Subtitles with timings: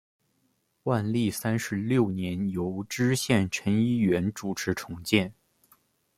[0.85, 5.31] 万历三十六年由知县陈一元主持重建。